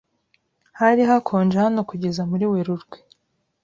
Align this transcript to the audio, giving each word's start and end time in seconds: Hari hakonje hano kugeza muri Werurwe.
Hari 0.79 1.01
hakonje 1.09 1.55
hano 1.65 1.79
kugeza 1.89 2.21
muri 2.29 2.45
Werurwe. 2.51 2.97